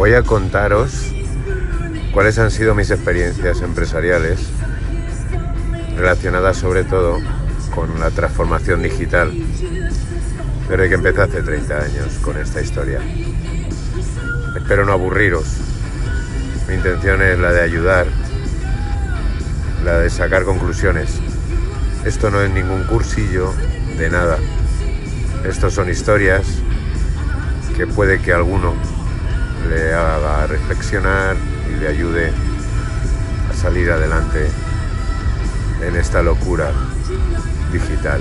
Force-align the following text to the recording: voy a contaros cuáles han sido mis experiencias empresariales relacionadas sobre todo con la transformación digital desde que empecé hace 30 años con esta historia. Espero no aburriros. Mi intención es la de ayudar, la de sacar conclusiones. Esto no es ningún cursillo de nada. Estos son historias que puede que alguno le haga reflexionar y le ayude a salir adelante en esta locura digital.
voy 0.00 0.14
a 0.14 0.22
contaros 0.22 1.12
cuáles 2.10 2.38
han 2.38 2.50
sido 2.50 2.74
mis 2.74 2.90
experiencias 2.90 3.60
empresariales 3.60 4.40
relacionadas 5.94 6.56
sobre 6.56 6.84
todo 6.84 7.18
con 7.74 8.00
la 8.00 8.10
transformación 8.10 8.82
digital 8.82 9.30
desde 10.70 10.88
que 10.88 10.94
empecé 10.94 11.20
hace 11.20 11.42
30 11.42 11.76
años 11.76 12.14
con 12.22 12.38
esta 12.38 12.62
historia. 12.62 13.00
Espero 14.56 14.86
no 14.86 14.92
aburriros. 14.92 15.58
Mi 16.66 16.76
intención 16.76 17.20
es 17.20 17.38
la 17.38 17.52
de 17.52 17.60
ayudar, 17.60 18.06
la 19.84 19.98
de 19.98 20.08
sacar 20.08 20.44
conclusiones. 20.44 21.20
Esto 22.06 22.30
no 22.30 22.40
es 22.40 22.50
ningún 22.50 22.84
cursillo 22.84 23.52
de 23.98 24.08
nada. 24.08 24.38
Estos 25.44 25.74
son 25.74 25.90
historias 25.90 26.46
que 27.76 27.86
puede 27.86 28.18
que 28.22 28.32
alguno 28.32 28.72
le 29.68 29.94
haga 29.94 30.46
reflexionar 30.46 31.36
y 31.68 31.80
le 31.80 31.88
ayude 31.88 32.32
a 33.50 33.54
salir 33.54 33.90
adelante 33.90 34.50
en 35.82 35.96
esta 35.96 36.22
locura 36.22 36.70
digital. 37.72 38.20